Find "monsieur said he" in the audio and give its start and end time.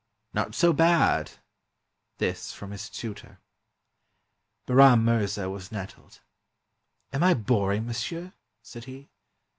7.85-9.11